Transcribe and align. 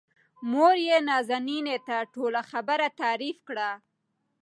موريې 0.51 0.97
نازنين 1.09 1.67
ته 1.87 1.95
ټوله 2.13 2.41
خبره 2.51 2.87
تعريف 3.01 3.37
کړه. 3.47 3.69